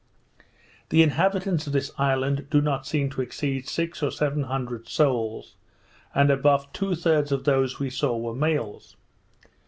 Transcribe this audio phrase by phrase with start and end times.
[0.89, 5.57] The inhabitants of this island do not seem to exceed six or seven hundred souls,
[6.15, 8.95] and above two thirds of those we saw were males.